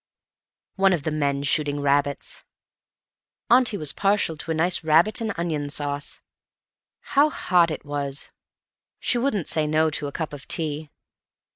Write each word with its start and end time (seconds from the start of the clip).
One 0.77 0.93
of 0.93 1.03
the 1.03 1.11
men 1.11 1.43
shooting 1.43 1.79
rabbits. 1.79 2.43
Auntie 3.51 3.77
was 3.77 3.93
partial 3.93 4.35
to 4.37 4.49
a 4.49 4.55
nice 4.55 4.83
rabbit, 4.83 5.21
and 5.21 5.31
onion 5.37 5.69
sauce. 5.69 6.19
How 7.13 7.29
hot 7.29 7.69
it 7.69 7.85
was; 7.85 8.31
she 8.99 9.19
wouldn't 9.19 9.47
say 9.47 9.67
no 9.67 9.91
to 9.91 10.07
a 10.07 10.11
cup 10.11 10.33
of 10.33 10.47
tea. 10.47 10.89